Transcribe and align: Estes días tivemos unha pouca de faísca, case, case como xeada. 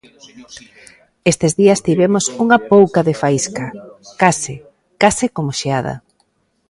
Estes 1.31 1.51
días 1.61 1.83
tivemos 1.87 2.25
unha 2.43 2.59
pouca 2.73 2.99
de 3.07 3.13
faísca, 3.21 3.65
case, 4.21 4.55
case 5.03 5.25
como 5.35 5.51
xeada. 5.59 5.95